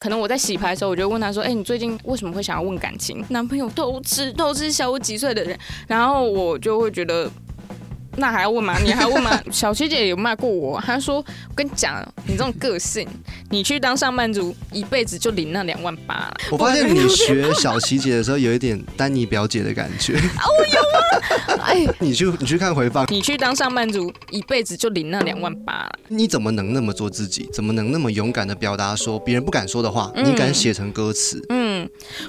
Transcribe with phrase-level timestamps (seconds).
[0.00, 3.22] 可能我在洗牌的时候，我就问他说：“哎、你最近为什么会想要问感情？
[3.28, 7.30] 男朋友偷吃、偷吃小我几岁的人。”然后我就会觉得。
[8.20, 8.78] 那还要问吗？
[8.78, 9.40] 你还要问吗？
[9.50, 11.16] 小七姐有骂过我，她说
[11.48, 13.08] ：“我跟你讲，你这种个性，
[13.48, 20.16] 你去当上班族，一辈子就领那两万八了。”我发现你学小琪姐的时候有一点丹尼表姐的感觉。
[21.62, 25.92] 哎，你去你去看回放，你去当上班族，一辈子就领那两万八了。
[26.08, 27.48] 你怎么能那么做自己？
[27.52, 30.10] 怎么能那么勇敢的表达说别人不敢说的话？
[30.16, 31.44] 你敢写成歌词？
[31.50, 31.69] 嗯，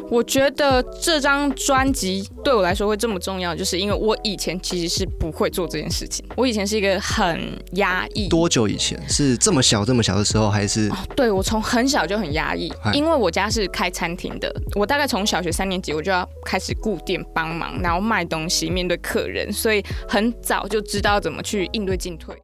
[0.10, 6.26] 我觉得这张专辑对我来说会这么重要，就是因为我以前其实是不会做这件事情。
[6.36, 7.40] 我以前是一个很
[7.74, 9.00] 压抑，多久以前？
[9.10, 22.36] 是这么小这么小的时候，还是哦，对我从很小就很压抑，因为我家是开餐厅的，我大概从小学三年级我就要开始顾店帮忙，然后卖东西，面对客人，所以很早就知道怎么去应对进退。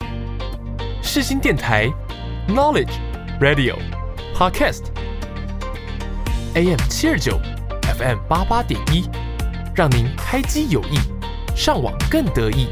[1.02, 1.88] 世新电台
[2.50, 2.92] Knowledge
[3.39, 3.76] Radio
[4.36, 4.84] Podcast
[6.56, 7.40] AM 七二九
[7.98, 9.08] FM 八八点一，
[9.76, 10.98] 让您开机有意，
[11.56, 12.67] 上网更得意。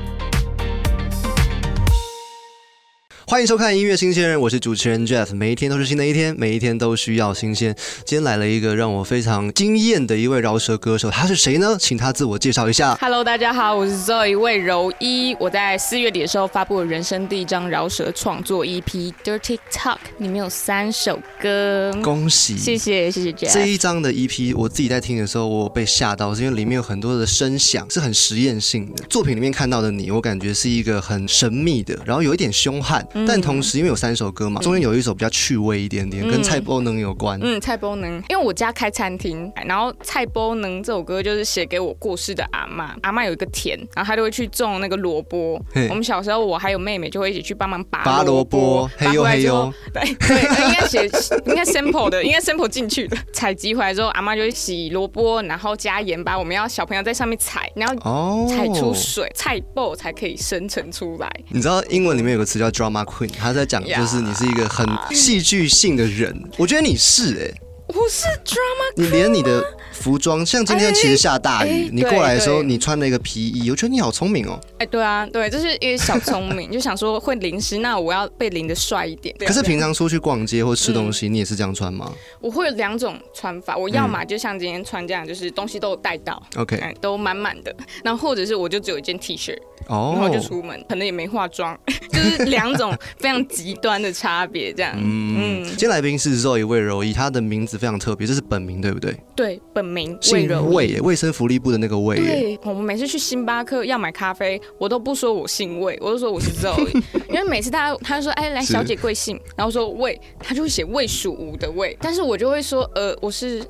[3.27, 5.33] 欢迎收看音乐新鲜人，我是主持人 Jeff。
[5.33, 7.75] 每一天都是新的一天，每一天都需要新鲜。
[8.05, 11.75] 今天来了一个让我非常惊艳的一位饶舌歌手，他是谁呢？
[11.79, 12.95] 请他自我介绍一下。
[13.01, 15.35] Hello，大家好，我是 Zoe 魏柔一。
[15.39, 18.83] 我在四月底的时候发布了人生第一张饶舌创作 EP
[19.23, 21.91] 《Dirty Talk》，里面有三首歌。
[22.03, 22.55] 恭喜！
[22.55, 23.51] 谢谢谢谢 Jeff。
[23.51, 29.03] 这一张的 EP，我自己在听的时候，我被吓到，是因为里面有很多的声响，是很实验性的。
[29.09, 37.39] 作品里面看到的你，我感觉是一个很神秘的，然后有一点凶悍，嗯但同时因为有三首歌嘛，中间有一首比较趣味一点点，跟菜波能有关。
[37.41, 42.89] 嗯，菜波能，因为我家开餐厅，然后菜波能这首歌就是写给我过世的阿嬷。
[43.01, 45.59] 阿嬷有一个田，然后她就会去种那个萝卜。
[45.89, 51.03] 我们小时候，我还有妹妹就会一起去帮忙拔拔萝卜嘿呦拔回来之后嘿呦，对对，应该写
[51.45, 53.17] 应该 sample 的，应该 sample 进去的。
[53.31, 61.31] 采集回来之后，阿妈就会洗萝卜，然后加盐巴，我们要小朋友在上面踩，然后哦，踩出水，菜爆才可以生成出来。
[61.49, 66.35] 你知道英文里面有个词叫 drama queen，他在讲就是你是一个很戏剧性的人。
[66.57, 74.59] 我觉得你是哎、我是 drama 你连你的服装，像今天其实下大雨哎，你过来的时候你穿了一个皮衣，我觉得你好聪明哦。
[74.79, 79.33] 哎，对啊，对，就是因为小聪明， 就想说会淋湿，那我要被淋的帅一点。
[79.39, 82.11] 可是平常出去逛街或吃东嗯西，你也是这样穿吗
[82.41, 87.73] 我会有两种穿法，我要么就像今天穿这样，就是东西都有带到，？OK，哎，都满满的。
[88.03, 89.55] 然后或者是我就只有一件 T 恤，
[89.87, 91.77] 然后就哦，出门，可能也没化妆，
[92.11, 94.93] 就是两种非常极端的差别，这样。
[94.97, 99.15] 嗯，今天来宾是 Zoe 魏柔一，她的名字非常特别，这是本名对不对？
[99.35, 102.17] 对，本名魏姓柔魏，卫生福利部的那个魏。
[102.17, 113.63] 对，我们每次去星巴克要买咖啡，我都不说我姓魏，我都说我是 Zoe， 因为每次大家他就说，哎，来小姐贵姓，然后说魏，他就会写魏蜀吴的魏，但是我就会说，呃，我是。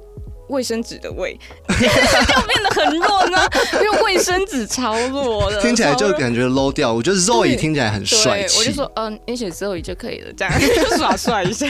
[0.50, 3.39] 卫生纸的卫， 就变得很弱呢，
[3.73, 8.75] 因为卫生纸超弱的，听起来就感觉 low 掉，我觉得 Zoe 对听起来很帅气，我就气。
[8.75, 11.67] 说，嗯、你写 Zoe 就可以了，这样 就耍帅一下。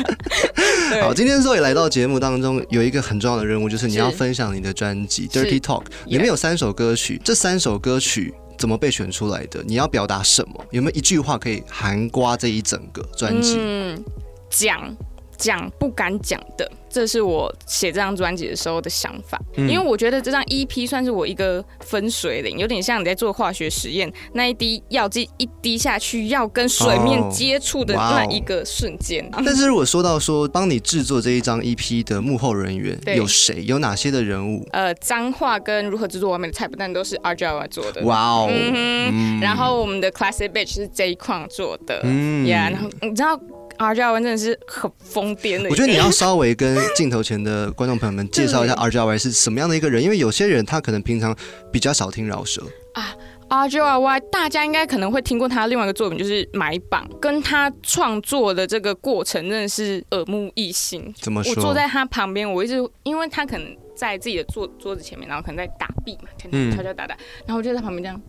[1.01, 9.63] 好，今天 Zoe 来到节目当中，有一个很重要的任务，就是你要分享你的专辑《Dirty Talk》，里面有三首歌曲，这三首歌曲怎么被选出来的？
[9.65, 10.65] 你要表达什么？
[10.71, 13.57] 有没有一句话可以含刮这一整个专辑？
[13.59, 14.03] 嗯，
[14.49, 14.95] 讲
[15.37, 19.39] 讲不敢讲的，这是我写这张专辑的时候的想法。
[19.57, 29.27] 嗯因为我觉得这张 EP 算是我一个分水岭，有点像你在做化学实验，那一滴药剂一滴下去，要跟水面哦接触的那一个瞬间。
[29.45, 33.63] 但是如果说到说帮你制作这一张 EP 的幕后人员有谁？
[33.65, 34.65] 有哪些的人物？
[34.71, 38.01] 呃，脏话跟如何制作完美的菜不但都是 r j a 做的。
[38.03, 43.39] 哇哦，嗯哼，然后我们的 Classic Bitch 是 J 矿做的，嗯，yeah，、然后你知道
[43.77, 51.35] r j a 真的是很疯癫的我觉得你要稍微跟镜头前的观众朋友们介绍一下 RJY 是什么样的一个人，因为有些人他可能平常
[51.71, 52.61] 比较少听饶舌
[52.93, 53.15] 啊。
[53.47, 61.13] R J Y Y，大家应该可能会听过他另外一个作品，就是《买榜》，跟他创作的这个过程真的是耳目一新。
[61.21, 61.53] 怎么说？
[61.53, 67.15] 我坐在他旁边，我一直因为他可能在自己的桌桌子前面，然后可能在打币嘛，可嗯能敲敲打打，
[67.45, 68.19] 然后我就在旁边这样，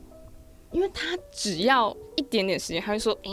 [0.71, 3.31] 因为他只要一点点时间，他会说：“哎、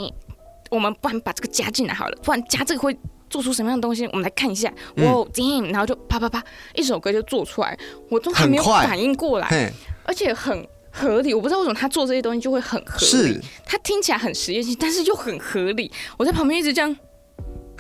[0.73, 2.97] 我们不然把这个加进来好了，不然加这个会。”
[3.29, 4.05] 做出什么样的东西？
[4.09, 4.71] 我们来看一下。
[4.95, 5.71] 嗯哇、damn！
[5.71, 6.43] 然后就啪啪啪，
[6.75, 7.75] 一首歌就做出来，
[8.07, 9.73] 我都还没有反应过来。
[10.03, 11.33] 而且很合理。
[11.33, 15.91] 我不知道为什么他做这些东西就会很合理，他听起来很实验性，但是又很合理。
[16.15, 16.95] 我在旁边一直这样，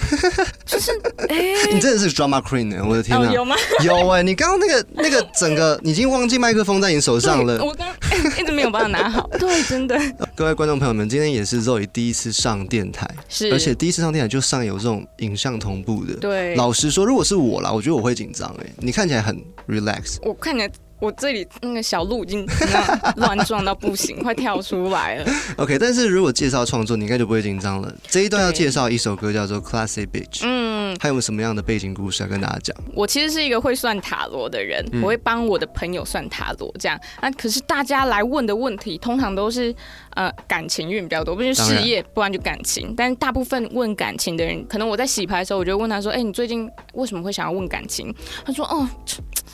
[0.65, 0.91] 就是
[1.29, 2.83] 哎、你真的是 drama queen 呢！
[2.87, 3.55] 我的天哪、哦有吗？
[3.83, 7.63] 有哎、你刚刚那个那个整个，你已经忘记麦克风在你手上了。
[7.63, 9.29] 我刚哎、一直没有办法拿好。
[9.39, 9.99] 对，真的
[10.35, 16.13] 各位观众朋友们，今天也是 Zoe 第一次上电台，是，而且第一次上电台就上有这种影像同步的。
[16.15, 18.69] 对，老实说，如果是我啦，我觉得我会紧张哎。
[18.77, 19.35] 你看起来很
[19.67, 20.71] relax，我看起来。
[21.03, 22.47] 我这里那个小鹿已经
[23.17, 25.25] 乱撞到不行， 快跳出来了。
[25.57, 27.93] OK，但是如果介绍创作，你应该就不会紧张了。
[28.07, 30.39] 这一段要介绍一首歌，叫做《Classy Bitch》。
[30.43, 32.73] 嗯，还有什么样的背景故事要跟大家讲？
[32.93, 36.97] 我其实是一个会算塔罗的人，我会帮我的朋友算塔罗，这样。
[37.21, 39.75] 那可是大家来问的问题，通常都是
[40.11, 42.93] 呃感情运比较多，不是事业，不然就感情。
[42.95, 48.15] 但是大部分问感情的人，可能我在洗牌的时候，我就问他说：“哎，你最近为什么会想要问感情？”
[48.45, 48.87] 他说：“哦。”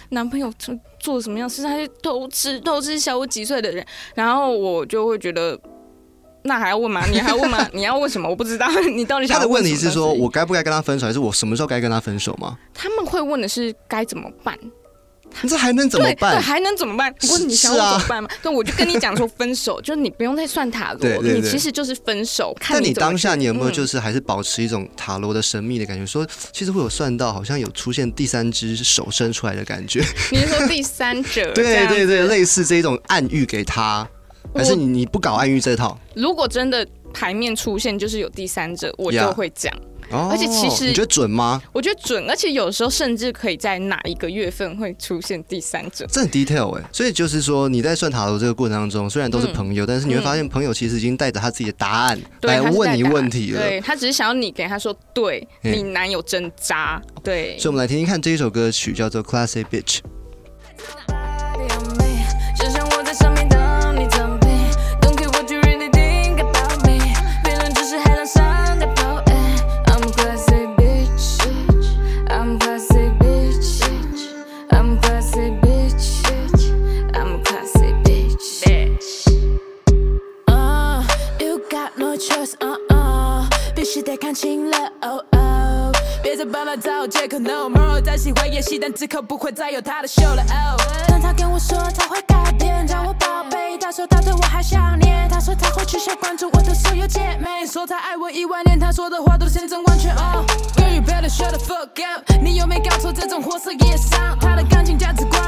[0.09, 1.63] 男朋友做做什么样事？
[1.63, 3.85] 他是偷吃，偷吃小我几岁的人。
[4.15, 5.59] 然后我就会觉得，
[6.43, 7.01] 那还要问吗？
[7.11, 7.67] 你还要问吗？
[7.73, 8.27] 你要问什么？
[8.27, 8.67] 我不知道。
[8.95, 12.57] 你到底想他的问题是说我该不该跟他分手，还是我什么时候该跟他分手吗？
[12.73, 14.57] 他们会问的是该怎么办。
[15.47, 16.41] 这还能怎么办？
[16.41, 17.13] 还能怎么办？
[17.19, 18.29] 不是你想我怎么办吗？
[18.41, 22.55] 对，我就跟你讲说分手， 就是你不用再算塔罗，你其实就是分手。
[22.69, 26.05] 但你当下你有没有就是还是保持一种塔罗的神秘的感觉？
[26.05, 30.03] 说其实会有算到，好像有出现第三只手伸出来的感觉。
[30.31, 31.51] 你是说第三者？
[31.55, 34.07] 对对对，类似这种暗喻给他，
[34.53, 35.97] 还是你你不搞暗喻这套？
[36.15, 39.73] 如果真的牌面出现就是有第三者，我就会讲。
[40.11, 41.61] 而且其实你觉得准吗？
[41.71, 46.83] 我觉得准，而且有时候甚至可以在哪一个月份会出现第三者，这很 detail 哎。
[46.91, 53.61] 所以就是说你在算塔罗这个过程当中，虽然都是朋友，但是你会发现朋友其实已经带着他自己的答案来问你问题了。
[53.61, 57.01] 对他只是想要你给他说，对你男友真渣。
[57.23, 59.99] 对，所以我们来听听看这一首歌曲，叫做《Classy Bitch》。
[88.81, 90.43] 但此刻不会再有他的秀了。
[91.07, 93.77] 当他跟我说他会改变，叫我宝贝。
[93.77, 98.79] 他说他对我还想念，他说他会取消关注我的所有姐妹，说他爱我一万年。
[98.79, 100.09] 他说的话都是千真万确。
[100.09, 104.37] Girl you better shut the fuck up，你有没搞错这种货色也上？
[104.39, 105.38] 他的感情价值观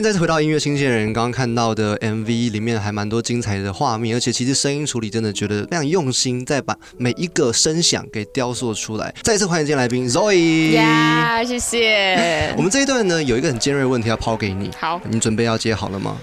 [0.00, 1.12] 迎再次回到音乐新鲜人。
[1.12, 9.14] 刚刚看到的 MV 里面还蛮多精彩的画面，而且其实声音处理真的觉得非常用心，在把每一个声响给雕塑出来。
[9.22, 10.72] 再次欢迎今天来宾 Zoe。
[10.72, 12.54] 呀，谢谢。
[12.56, 14.70] 我们这一段呢有一个很尖锐的问题要抛给你。
[14.78, 16.18] 好，你准备要接好了吗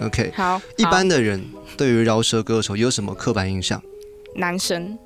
[0.00, 0.32] ？OK。
[0.34, 0.60] 好。
[0.76, 1.40] 一般的人
[1.76, 3.80] 对于饶舌歌手有什么刻板印象？
[4.34, 4.98] 男生。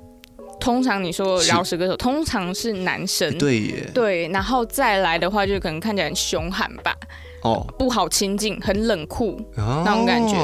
[0.59, 3.37] 通常你说饶舌歌手，通常是男生。
[3.37, 3.87] 对耶。
[3.93, 6.95] 对，然后再来的话，就可能看起来很凶悍吧。
[7.45, 10.35] 哦，不好亲近，很冷酷那种感觉。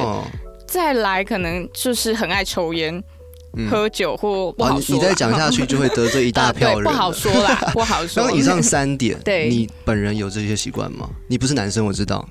[0.68, 3.04] 再来，可能就是很爱抽烟、
[3.70, 4.96] 喝酒或不好说。
[4.96, 6.84] 你再讲下去就会得罪一大票 人。
[6.84, 8.24] 不好说啦， 不好说。
[8.24, 11.10] 刚以上三点， 对，你本人有这些习惯吗？
[11.28, 12.26] 你不是男生，我知道。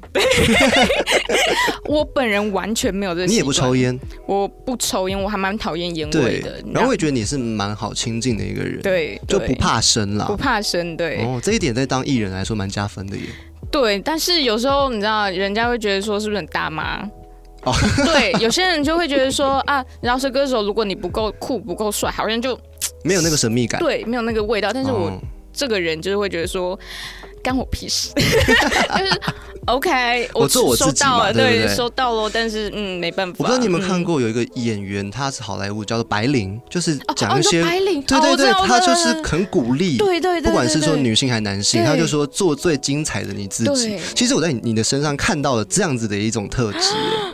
[1.84, 3.26] 我本人完全没有这。
[3.26, 3.98] 你也不抽烟？
[4.26, 6.62] 我不抽烟，我还蛮讨厌烟味的。
[6.72, 11.24] 然后我也觉得你是蛮好亲近的一个人，对，就不怕生啦，不怕生，对。
[11.24, 13.24] 哦，这一点在当艺人来说蛮加分的耶。
[13.70, 17.02] 对，但是有时候你知道，人家会觉得说是不是很大妈？
[17.62, 17.72] 哦，
[18.04, 22.58] 对，有些人就会觉得说啊，饶舌歌手如果你不够酷、不够帅，好像就
[23.04, 24.72] 没有那个神秘感，对，没有那个味道。
[24.72, 25.12] 但是我
[25.52, 26.78] 这个人就是会觉得说。
[27.42, 28.22] 干我屁事， 就
[29.06, 29.20] 是
[29.66, 33.36] OK，我做我自己嘛，对收到了，但是嗯，没办法。
[33.38, 43.98] 我不知道你有没有看过有一个演员，他是好莱坞叫做白灵，就是讲一些白灵，对对对，他就是很鼓励，对对对，不管是说女性还是男性，他就说做最精彩的你自己。
[44.14, 46.88] 其实我在你的身上看到了这样子的一种特质，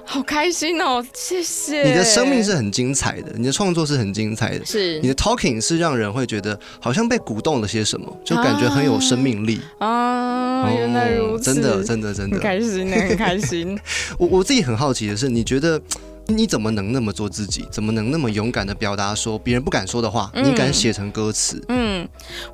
[0.06, 1.82] 好开心哦，谢谢。
[1.82, 9.86] 你的生命是很精彩的，你的创作是很精彩的，是你的 talking 是让人会觉得好像被鼓动了些什么，就感觉很有生命力啊。
[9.86, 13.78] 啊，原来如此，真的，真的，真的，很开心， 很开心。
[14.18, 15.80] 我我自己很好奇的是，你觉得
[16.28, 17.64] 你怎么能那么做自己？
[17.70, 20.28] 怎么能那么勇敢的表达说别人不敢说的话？
[20.34, 21.62] 嗯你敢写成歌词？
[21.68, 21.95] 嗯，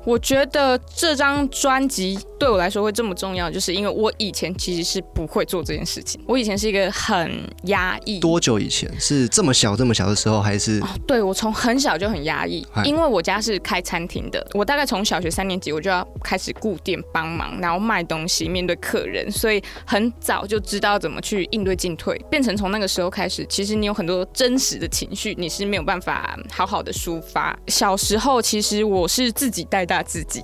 [0.03, 6.21] 我觉得这张专辑对我来说会这么重要，就是因为我以前其实是不会做这件事情。
[6.27, 7.31] 我以前是一个很
[7.63, 8.89] 压抑，多久以前？
[8.99, 27.57] 是这么小这么小的时候，还是哦，对我从很小就很压抑，因为我家是开餐厅的，我大概从小学三年级我就要开始顾店帮忙，然后卖东西，面对客人，所以很早就知道怎么去应对进退，变成从那个时候开始，其实你有很多真实的情绪，你是没有办法好好的抒发。
[27.67, 30.41] 小时候其实我是自己带大自己。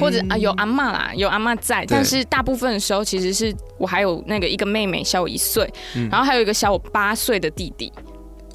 [0.00, 5.70] 或者啊有阿妈啦，有阿妈在，但是大部分的时候其实是我还有那个一个妹妹小我一岁，
[6.10, 7.92] 然后还有一个小我八岁的弟弟，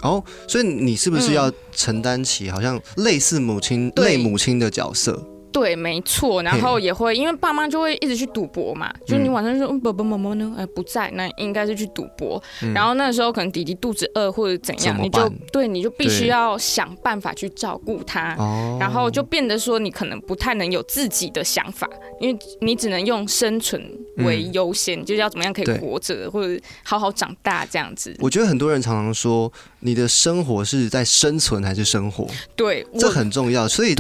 [0.02, 0.24] 哦？
[0.48, 5.24] 所以你是不是要承担起好像类似母亲、对类母亲的角色？
[5.52, 12.42] 对，没错，然后也会因为爸妈就会一直去赌博嘛，就是你晚上就说嗯爸爸妈妈呢，哎不在，那应该是去赌博。
[12.74, 18.36] 然后那时候可能弟弟肚子饿或者怎样，你就对你就必须要想办法去照顾他。
[18.38, 21.90] 哦，然后就变得说，你可能不太能有自己的想法，
[22.20, 23.82] 因为你只能用生存
[24.18, 28.16] 为优先，就是要怎么样可以活着，或者好好长大这样子。
[28.20, 33.68] 我觉得很多人常常说，你的生活是在生存还是生活，对，这很重要。
[33.68, 33.96] 所以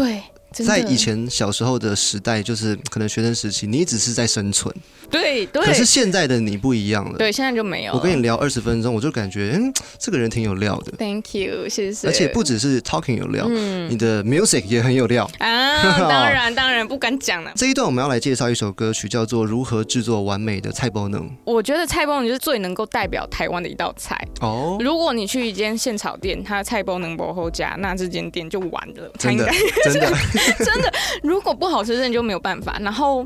[0.51, 4.73] 在以前小时候的时代，就是可能学生时期，你只是在生存，
[5.09, 7.17] 对对可是现在的你不一样了。
[7.17, 7.97] 对，现在就没有了。
[7.97, 12.07] 我跟你聊二十分钟，我就感觉，嗯，这个人挺有料的，Thank you，谢谢。
[12.07, 15.29] 而且不只是 talking 有料，嗯你的 music 也很有料。
[15.37, 17.51] 啊，当然当然不敢讲了。
[17.55, 21.21] 这一段我们要来介绍一首歌曲，叫做《如何制作完美的菜包能》。
[21.45, 24.19] 我觉得菜包能就是最能够代表台湾的一道菜。
[24.41, 29.11] 哦，如果你去一间现炒店，它的菜包能不后加，那这间店就完了。
[29.19, 30.91] 真的应该 真的，
[31.23, 32.77] 如果不好吃，真的就没有办法。
[32.81, 33.25] 然后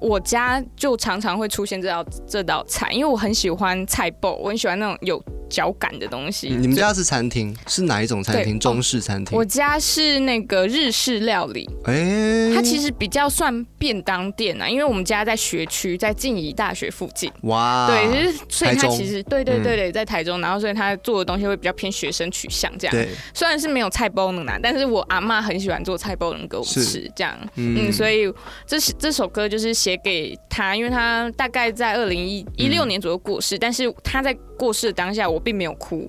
[0.00, 5.22] 我家就常常会出现这道这道菜，因为我很喜欢菜包，我很喜欢那种有
[5.54, 6.48] 嚼感的东西。
[6.48, 8.58] 你们家是餐厅，是哪一种餐厅？
[8.58, 9.44] 中式餐厅我。
[9.54, 17.30] 家是那个日式料理，哎，它其实比较算便当店啊，因为我们家在学区，在静宜大学附近。
[17.42, 22.96] 哇，对，就是所以台中他其实对对对对，在台中，然后所以它做的东西会比较偏学生取向这样。
[22.96, 27.38] 对，虽然是没有菜包能拿，但是我阿妈很喜欢做菜包能给我是吃，这样。
[27.54, 28.32] 嗯，所以
[28.66, 36.08] 这是这首歌就是写给他，因为他大概在二零一一六年左右过世，但是他在过世的当下，我并没有哭，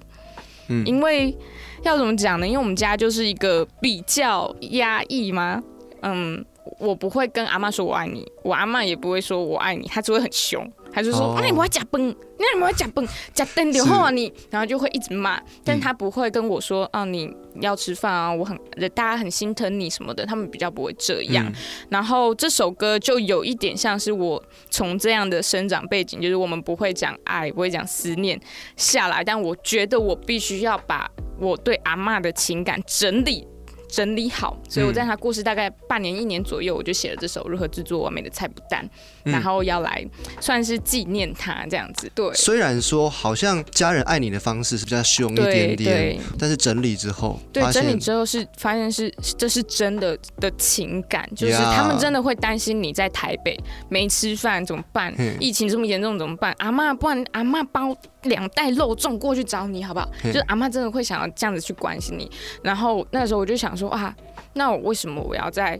[0.70, 1.36] 嗯因为
[1.84, 2.48] 要怎么讲呢？
[2.48, 5.62] 因为我们家就是一个比较压抑吗？
[6.02, 6.44] 嗯，
[6.80, 12.08] 我不会跟阿妈说我爱你，我阿妈也不会说我爱你，她只会很凶，她就说：“哦那、你不要假崩，
[12.40, 18.58] 那你不要假崩，假崩就好啊你。”然后就会一直骂，但他不会跟我说：“啊，你要吃饭啊，我很
[18.94, 21.46] 大家很心疼你什么的。”他们比较不会这样。
[21.48, 21.54] 嗯
[21.90, 28.40] 然后这首歌就有一点像是我从这样的生长背景，就是我们不会讲爱，不会讲思念
[28.78, 33.46] 下来，但我觉得我必须要把我对阿嬷的情感整理。
[33.90, 38.88] 整理好，所以我在他过世大概半年一年左右，我就写了这首《如何制作完美的菜谱单》，
[39.32, 40.06] 然后要来
[40.40, 42.12] 算是纪念他这样子。
[42.16, 53.58] 对，虽然说好像家人爱你的方式是比较凶一对点点，但是整理之后对，整理之后是发现是这是真的的情感，就是他们真的会担心你在台北
[53.90, 55.36] 没吃饭怎么办嗯？
[55.40, 56.54] 疫情这么严重怎么办？
[56.58, 60.10] 阿妈，不然阿妈包两袋肉粽过去找你好不好？
[60.24, 62.30] 嗯就是阿妈真的会想要这样子去关心你。
[62.64, 64.16] 然后那时候我就想说啊，
[64.54, 65.80] 那我为什么我要在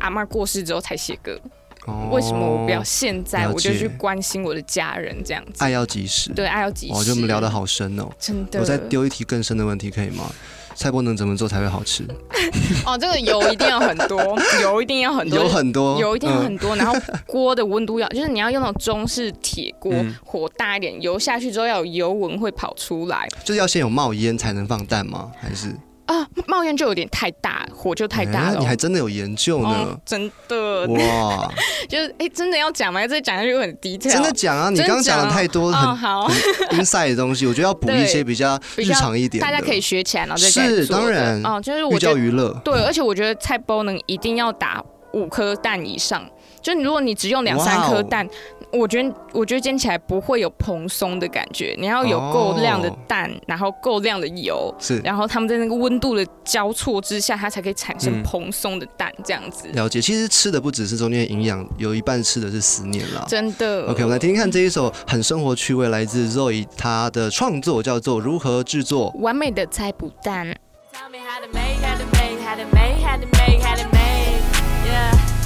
[0.00, 1.38] 阿妈过世之后才写歌？
[1.86, 5.64] 哦为什么我不要现在我就去关心我的家人这样子？
[5.64, 6.30] 爱要及时？
[6.34, 6.92] 对，爱要及时。
[6.92, 8.08] 我觉得我们聊得好深哦。
[8.18, 8.60] 真的。
[8.60, 10.30] 我再丢一题更深的问题可以吗？
[10.74, 12.04] 菜包能怎么做才会好吃？
[12.84, 16.94] 哦，这个油一定要很多， 油一定要很多，有很多，油一定要嗯很多，然后
[17.26, 25.32] 锅的温度要， 就是你要用那种中式铁锅，嗯火大一点，油下去之后要有油纹会跑出来就是要先有冒烟才能放蛋吗？
[25.40, 25.74] 还是
[26.08, 30.00] 啊，冒烟就有点太大，火就太大了你还真的有研究呢哦，？
[30.06, 31.52] 真的，哇，
[31.86, 33.06] 就是哎，真的要讲吗？
[33.06, 34.10] 这讲下去会很低调。
[34.10, 34.70] 真的讲啊！
[34.70, 36.28] 你真刚刚讲了太多哦，很好
[36.70, 42.58] ，inside 的东西，我觉得要补 一些比较日常一点，大家可以学起来，然后再是当然哦，就是我寓觉得教于乐。
[42.64, 46.26] 对，而且我觉得菜包能一定要打五颗蛋以上，
[46.62, 48.26] 就如果你只用两三颗蛋，
[48.72, 51.74] 我觉得我觉得煎起来不会有蓬松的感觉。
[51.78, 59.68] 你要有够量的哦蛋，然后够量的油，是然后它们在那个温度的交错之下，它才可以产生嗯蓬松的蛋，这样子。
[59.72, 63.24] 了解，其实吃的不只是中间的营养，有一半吃的是思念啦。
[63.26, 69.12] 真的 OK，我们来听听看这一首很生活趣味，来自 Zoe 她的创作叫做《如何制作》。
[69.20, 70.54] 完美的菜脯蛋。
[70.92, 73.88] Tell me how to make, how to make, how to make, how to make, how to
[73.92, 74.42] make.
[74.84, 75.37] Yeah.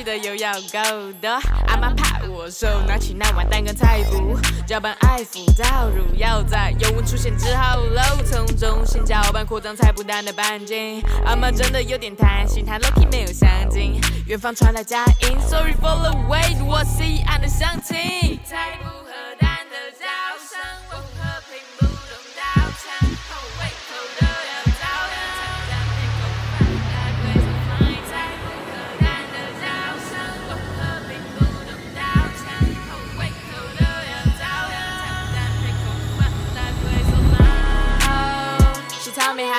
[0.00, 1.30] 记得又要够的。
[1.66, 4.34] 阿妈怕我瘦，拿起那碗蛋跟菜脯，
[4.66, 11.02] 搅拌爱抚倒入要在油温出现之后，漏从中心搅拌扩张菜脯蛋的半径。
[11.26, 14.00] 阿妈真的有点贪心，她 lucky 没有香精。
[14.26, 18.40] 远方传来佳音 sorry for the way 我西岸的乡亲。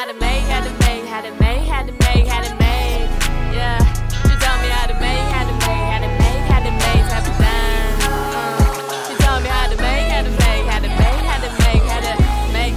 [0.01, 3.05] How to make, how to make, how to make, how to make, how to make.
[3.53, 3.77] Yeah.
[4.09, 7.05] She taught me how to make, how to make, how to make, how to make
[7.05, 8.01] type of thing.
[8.09, 11.49] Uh, she taught me how to make, how to make, how to make, how to
[11.61, 12.13] make, how to
[12.49, 12.73] make.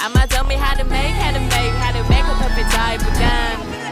[0.00, 3.00] I'ma tell me how to make, how to make, how to make a perfect type
[3.00, 3.82] of thing.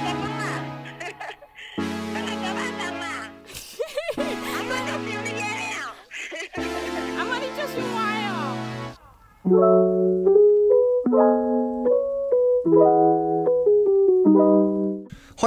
[9.43, 9.90] 阿妈，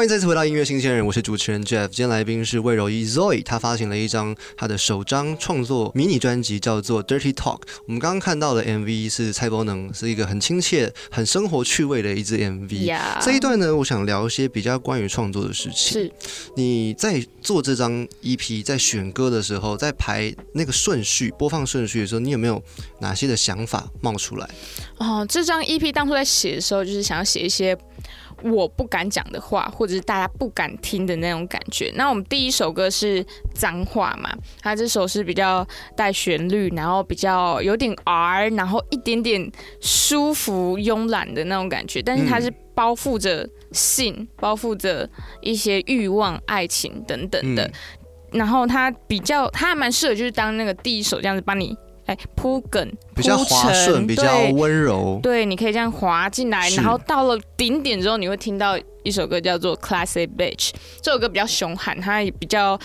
[0.03, 1.87] 欢迎再次回到音乐新鲜人，我是主持人 Jeff。
[1.87, 7.61] 今天来宾是魏柔一 Zoe，她发行了一张她的首张创作迷你专辑，叫做《Dirty Talk》。
[7.85, 12.83] 我们刚刚看到的 MV 是蔡伯能，是一个很亲切、很生活趣味的一支 MV。
[12.83, 15.93] 呀这一段呢，我想聊一些比较关于创作的事情。
[15.93, 16.11] 是
[16.57, 22.61] 你在做这张 EP，在选歌的时候，在排那个顺序、播放顺序的时候，你有没有
[22.99, 24.49] 哪些的想法冒出来？
[24.97, 27.77] 哦，这张 EP 当初在写的时候，就是想要写一些
[28.43, 31.91] 我不敢讲的话，或者是大家不敢听的那种感觉。
[31.95, 34.29] 那我们第一首歌是脏话嘛，
[34.61, 45.09] 它这首是比较带旋律，然后比较有点 R，然后一点点舒服慵懒的那种感觉，但是它是包覆着性，包覆着
[45.41, 47.65] 一些欲望、爱情等等的。
[47.65, 47.71] 嗯
[48.33, 55.19] 然后它比较，它还蛮适合就是当那个第一首这样子帮你哎铺梗，比较铺滑顺，比较温柔。
[55.23, 60.69] 对，你可以这样滑进来，然后到了顶点之后，你会听到一首歌叫做《Classic Bitch》，
[61.01, 62.77] 这首歌比较凶悍，它也比较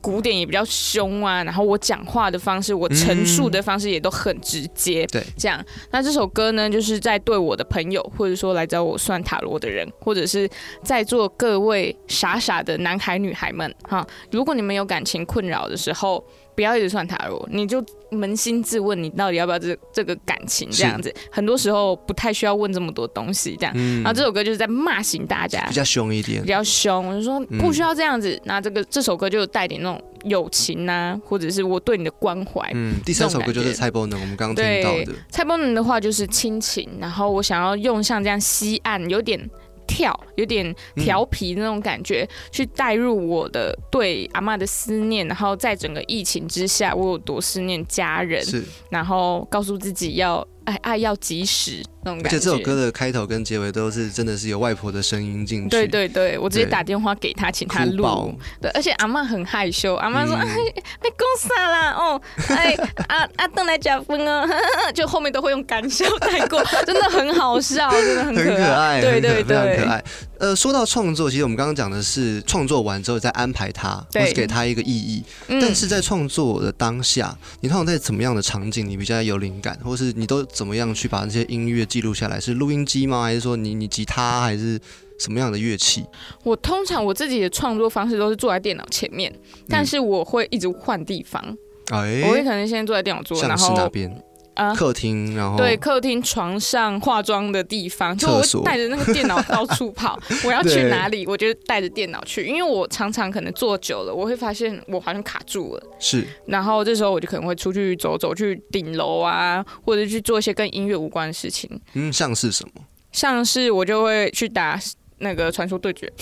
[0.00, 1.44] 古典，也比较凶啊。
[1.44, 5.06] 然后我讲话的方式，我陈述的方式也都很直接。
[5.06, 5.64] 对这样。
[5.92, 10.48] 那这首歌呢，就是在对我的朋友，或者说来找我算塔罗的人，或者是
[10.82, 16.24] 在座各位傻傻的男孩女孩们，哈，如果你们有感情困扰的时候，
[16.56, 21.14] 不要一直算塔罗，你就扪心自问，你到底要不要这这个感情这样子？
[21.30, 23.72] 很多时候不太需要问这么多东西，这样。
[23.76, 26.48] 嗯然后这首歌就是在骂醒大家比，较凶一点比。
[26.48, 28.40] 较凶，我就说嗯不需要这样子。
[28.44, 32.68] 那这个这首歌就带点那种友情啊，或者是我对你的关怀。
[32.74, 35.18] 嗯，第三首歌就是蔡伯能，我们刚刚听到的。
[35.28, 39.38] 蔡伯能的话就是亲情，然后我想要用像这样西岸有点
[39.86, 52.38] 跳、有点调皮的那种感觉，去带入我的对阿嬷的思念，然后在整个疫情之下，我有多思念家人，是，然后告诉自己要爱爱要及时那种感觉。
[52.38, 55.68] 且这首歌的开头跟结尾都是真的是有外婆的声音进去。
[55.70, 58.32] 对对对，我直接打电话给他，请他录。
[58.60, 60.54] 对，而且阿嬷很害羞，阿嬷说：“嗯哎，
[61.00, 61.90] 被讲啥啦？
[61.92, 62.76] 哦，哎，
[63.08, 64.46] 阿阿邓来加分啊，
[64.94, 70.04] 就后面都会用干笑带过， 真的很好笑，真的很很可可爱，对很可对对非常可，爱。
[70.38, 75.24] 呃，说到创作，其实我们刚刚讲的是创作完之后再安排他，或对是给他一个意义。
[75.48, 82.40] 嗯但是在创作的当下，你通常在怎么样的场景你比较有灵感，或是你都怎么样去把这些音乐记录下来？
[82.40, 83.24] 是录音机吗？
[83.24, 84.80] 还是说你你吉他，还是
[85.18, 86.02] 什么样的乐器？
[86.42, 89.30] 我通常我自己的创作方式都是坐在电脑前面，
[89.68, 91.42] 但是我会一直换地方，
[91.90, 94.10] 哎、我会可能先坐在电脑桌，然像是哪后边？
[94.56, 94.74] 啊。
[94.74, 100.18] 客厅，然后对，客厅、床上、化妆的地方，就我带着那个电脑 到处跑。
[100.44, 105.82] 我要去哪里，我就带着电脑去，因为我常常可能坐久了，我会发现我好像卡住了。
[106.00, 112.82] 是然后这时候我就可能会出去走走，去顶楼啊，或者去做一些跟音乐无关的事情，嗯，像是什么？
[113.12, 114.78] 像是我就会去打
[115.18, 116.12] 那个传说对决，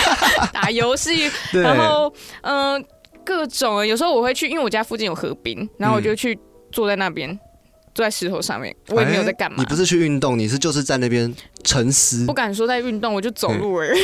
[0.52, 2.82] 打游戏，然后嗯、
[3.24, 6.38] 各种，有时候我会去，因为我家附近有河滨，然后我就去
[6.72, 7.38] 坐在那边。
[7.98, 11.34] 坐在石头上面，我也没有在干嘛哎你，不是去运动，你是就是在那边
[11.64, 12.32] 沉思不。
[12.32, 14.00] 敢说在运动，我就走路而已，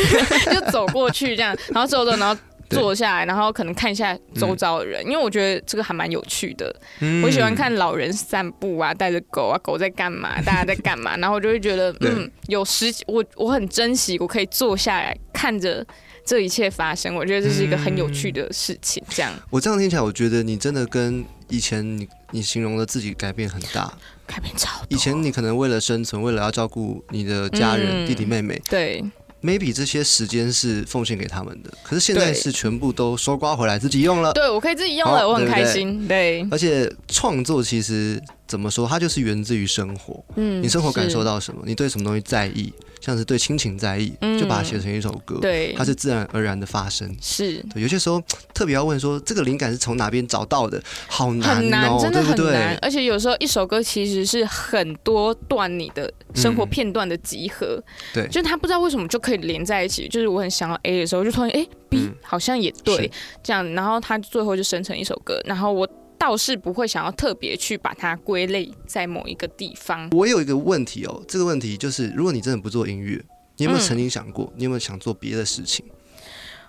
[0.53, 6.75] 就走过去这样，然后走走，然后对坐下来，然后可能看一下周遭的人，因为我觉得这个还蛮有趣的。
[7.01, 15.87] 嗯我喜欢看老人散步啊，带着狗啊，狗在干嘛， 大家在干嘛，然后我就会觉得，嗯，有时我我很珍惜，我可以坐下来看着
[16.25, 19.03] 这一切发生，我觉得这是一个很有趣的事情。
[19.09, 23.93] 这样我这样听起来，我觉得你真的跟以前你你形容的自己改变很大。
[24.27, 24.87] 改变超多。
[24.89, 29.05] 以前你可能为了生存，为了要照顾你的家人、嗯弟弟妹妹，对
[29.45, 34.33] maybe 这些时间是奉献给他们的，可是现在是全部都收刮回来自己用了。
[34.33, 36.09] 对我可以自己用了，我很开心。
[36.09, 40.23] 对，而且创作其实怎么说，它就是源自于生活。
[40.37, 41.63] 嗯你生活感受到什么？
[41.65, 42.73] 你对什么东西在意？
[43.01, 47.15] 像是对亲情在意，嗯就把它写成一首歌。，对，它是自然而然的发生。
[47.21, 48.23] 是对，有些时候
[48.55, 50.83] 特别要问说，这个灵感是从哪边找到的？
[51.07, 52.37] 好难很难，哦，真的很难。
[52.37, 52.79] 对？
[52.81, 57.83] 而且有时候一首歌其实是很多段你的生活片段的集合，
[58.15, 60.09] 对就是他不知道为什么就可以连在一起。
[60.09, 63.11] 就是我很想要 A 的时候，就突然哎、B 嗯好像也对，
[63.43, 65.87] 这样，然后他最后就生成一首歌，然后我。
[66.25, 70.09] 倒是不会想要特别去把它归类在某一个地方。
[70.13, 73.23] 我有一个问题哦，这个问题就是，如果你真的不做音乐，
[73.59, 75.85] 你有没有嗯曾经想过，你有没有想做别的事情？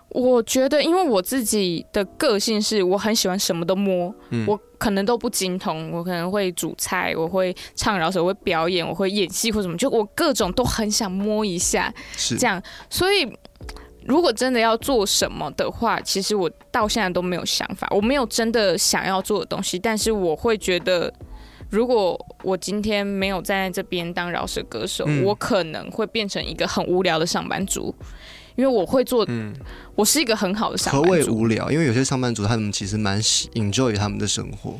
[0.09, 12.61] 我觉得，因为我自己的个性是我很喜欢什么都摸，嗯我可能都不精通，我可能会煮菜，我会唱饶舌，我会表演，我会演戏或什么，就我各种都很想摸一下，是这样。
[12.89, 13.25] 所以，
[14.05, 21.13] 如果真的要做什么的话，其实我到现在都没有想法，我没有真的想要做的东西，但是我会觉得。
[21.71, 27.93] 如果我今天没有站在这边当饶舌歌手，嗯我可能会变成一个很无聊的上班族，
[28.55, 29.27] 因为我会做，
[29.95, 31.31] 我是一个很好的上何班族。
[31.35, 31.71] 谓无聊？
[31.71, 34.79] 因为有些上班族他们其实蛮喜 enjoy 他们的生活。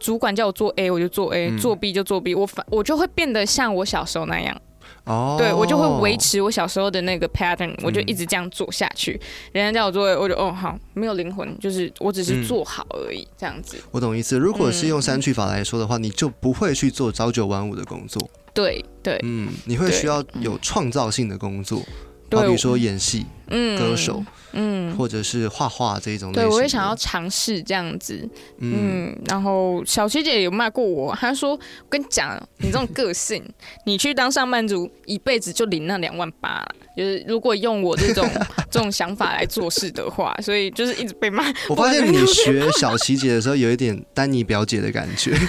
[0.00, 2.34] 主管叫我做 A，我就做 A；、嗯做 B 就做 B。
[2.34, 4.58] 我反我就会变得像我小时候那样，
[5.04, 6.16] 哦，对我就会维。
[6.22, 9.20] 持我小时候的那个 pattern，我就一直这样做下去。
[9.50, 13.76] 人家叫我做我就哦好，没有灵魂，就是我只是做好而已，这样子。
[13.90, 14.38] 我懂意思。
[14.38, 18.22] 如果是用嗯删去法来说的话，你就不会去做朝九晚五的工作。
[18.54, 21.86] 对对嗯，你会需要有创造性的工作，对
[22.38, 26.46] 好比如说演戏、嗯歌手，嗯，或者是画画这一种类对。
[26.46, 28.28] 我也想要尝试这样子。
[28.58, 33.44] 嗯，嗯，然后小七姐有骂过我，她说：“我跟你讲，你这种个性，
[33.84, 36.74] 你去当上班族，一辈子就领那两万八了。
[36.96, 38.28] 就是如果用我这种
[38.70, 41.44] 这种想法来做事的话，所以就是一直被骂。
[41.68, 45.32] 我发现你学小琪姐的时候有一点丹尼表姐的感觉。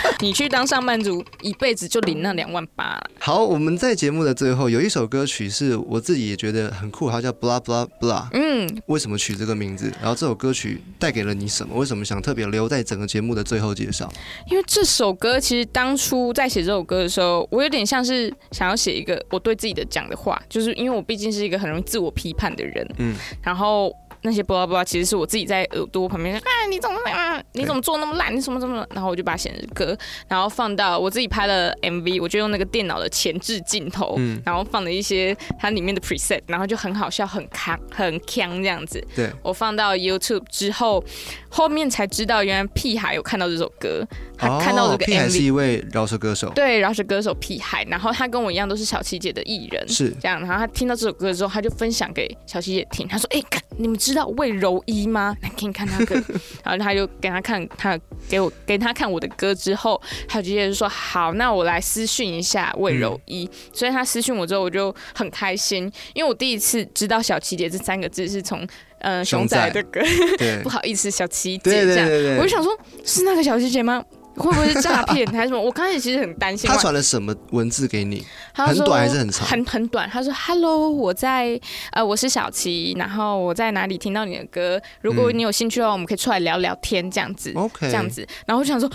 [0.20, 3.10] 你去当上班族，一辈子就领那两万八了。
[3.18, 8.28] 好，我们在节目的最后有一首歌曲是我自己也觉得很酷，它叫 Blah Blah Blah。
[8.32, 9.92] 嗯，为什么取这个名字？
[10.00, 11.74] 然后这首歌曲带给了你什么？
[11.76, 14.10] 为什么想特别留在整个节目的最后介绍？
[14.50, 23.94] 因为这首歌其实当初在写这首歌的时候，我有点像是想要写一个我对自己的讲的话，就是因为我毕竟是一个很容易自我批判的人，嗯，然后。
[24.22, 27.42] 那些巴拉巴拉其实是我自己在耳朵旁边，啊，你怎么啊？
[27.52, 28.34] 你怎么做那么烂？
[28.34, 28.86] 你什么什么？
[28.94, 29.96] 然后我就把它写成歌，
[30.28, 39.04] 然后放到我自己拍了 MV，我就用那个电脑的前置镜头，嗯然后放了一些它里面的 preset，然后就很好笑，很康，很康这样子。
[39.14, 41.02] 对，我放到 YouTube 之后，
[41.48, 44.04] 后面才知道原来屁孩有看到这首歌，
[44.36, 55.36] 他看到这个哦屁孩是 MV，、一位饶舌歌手，对，饶舌歌手屁孩，然后他跟我一样都是小七姐的艺人，是这样，然后他听到这首歌之后，他就分享给小七姐听，他说：“哎、看你们知道魏柔一吗？
[55.42, 56.14] 来给你看他歌。
[56.64, 63.48] ”然后他就给他看他给我给他看我的歌之后，小七姐就说：“好，那我来私讯一下魏柔一。
[63.72, 68.66] 所以他私讯我之后，我就很开心，因为我第一次知道小琪姐这三个字是从
[69.00, 70.00] 呃熊熊仔仔的歌，
[70.64, 72.08] 不好意思，小七姐这样。
[72.08, 72.72] 对对对我就想说，
[73.04, 74.02] 是那个小七姐吗？
[74.38, 75.60] 会不会是诈骗还是什么？
[75.62, 76.68] 我刚开始其实很担心。
[76.70, 78.24] 他传了什么文字给你？
[78.54, 80.08] 很短还是很长很很短。
[80.08, 81.60] 他说：“Hello，我在
[81.92, 84.80] 呃，我是小琪，然后我在哪里听到你的歌？
[85.02, 88.90] 如果你有兴趣的话，我们可以出来聊聊天，这样子 OK 这样子。”然后我就想说。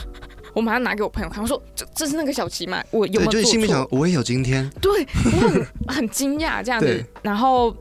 [0.54, 2.80] 我马上拿给我朋友看，我说这这是那个小琪吗？
[2.92, 4.70] 我有没，有做就是心里想？，我也有今天。
[4.80, 7.04] 对，我很很惊讶这样子。
[7.24, 7.76] 然后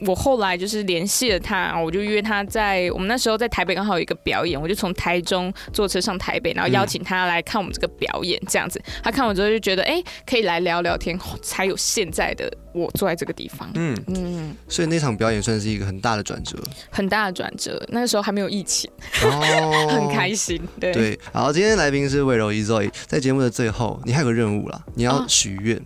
[0.00, 8.82] 我后来就是联系了他，我就约他在我们那时候在台北刚好有一个表演，我就从台中坐车上台北，然后邀请他来看我们这个表演，这样子。
[9.02, 13.70] 他看完之后就觉得，哎、可以来聊聊天，才有现在的我坐在这个地方。
[13.74, 16.58] 嗯，嗯，所以那场表演算是一个很大的转折。
[16.90, 17.82] 很大的转折。
[17.88, 18.90] 那个时候还没有疫情，
[19.22, 20.60] 哦， 很开心。
[20.80, 25.80] 对，对，好，今天来宾是魏柔一 Zoe，在节目的最后，你还有个任务啦，你要哦许愿，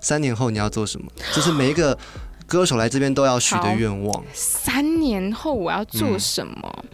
[0.00, 1.06] 三年后你要做什么？
[1.32, 1.96] 就是每一个
[2.46, 6.84] 歌手来这边都要许的愿望，三年后我要做什么？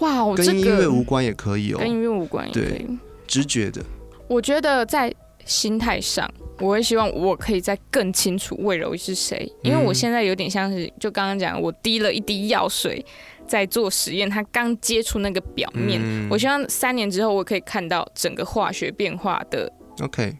[0.00, 2.86] 哇，我这跟音乐无关也可以哦跟，音乐无关，也可以。
[3.26, 3.82] 直觉的。
[4.28, 5.12] 我觉得在
[5.44, 6.28] 心态上，
[6.60, 13.04] 我会希望我可以再更清楚魏柔是谁，因为我嗯现在有点像是就刚刚讲，我滴了一滴药水
[13.46, 16.00] 在做实验，它刚接触那个表面。
[16.02, 19.72] 嗯我希望三年之后，我可以看到整个化学变化的
[20.02, 20.36] OK，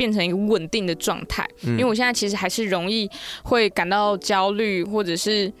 [0.00, 1.46] 变成一个稳定的状态。
[1.64, 3.06] 嗯因为我现在其实还是容易
[3.42, 5.52] 会感到焦虑，或者是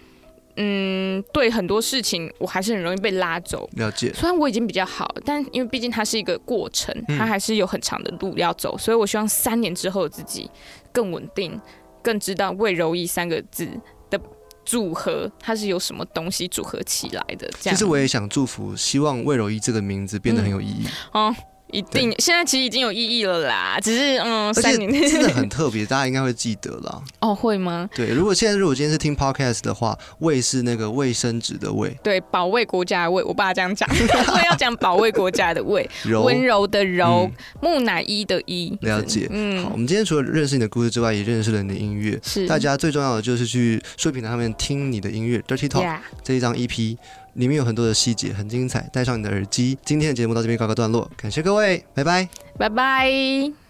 [0.56, 3.68] 嗯，对很多事情我还是很容易被拉走。
[3.74, 4.10] 了解。
[4.14, 10.50] 虽然我已经比较好，但因为毕竟它是一个过程，嗯它还是有很长的路要走，所以我希望三年之后的自己
[10.90, 11.60] 更稳定，
[12.00, 13.68] 更知道魏柔意三个字
[14.08, 14.18] 的
[14.64, 17.46] 组合，它是由什么东西组合起来的。
[17.60, 20.86] 这样，其实我也想祝福，希望魏柔一这个名字变得很有意义。
[21.12, 21.34] 哦，
[21.72, 27.02] 一定，现在其实已经有意义了啦，只是嗯，三年真的很特别，大家应该会记得啦。
[27.20, 27.88] 哦，会吗？
[27.94, 33.88] 对，如果现在如果今天是听 podcast 的话，卫是那个卫生纸的卫，对，保卫国家的卫，我爸这样讲，
[34.34, 39.26] 我要讲保卫国家的卫， 柔温柔的柔嗯，木乃伊的伊，了解。
[39.30, 42.18] 嗯好，嗯我，们今天除了认识你的故事之外，也认识了你的音乐。
[42.22, 46.96] 是大家最重要的就是去数位平台上面听你的音乐《Dirty Talk》Yeah 这一张 EP，
[47.40, 48.86] 里面有很多的细节，很精彩。
[48.92, 52.28] 戴上你的耳机，今天的节目到这边告个段落，感谢各位，拜拜。
[52.58, 53.10] 拜拜。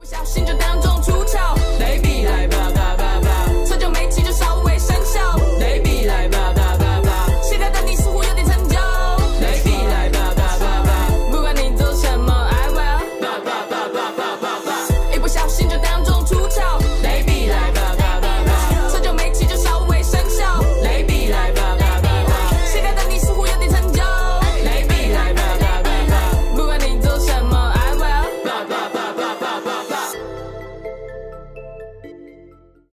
[0.01, 1.39] 不小心就当众出糗，
[1.79, 2.60] 来比来吧，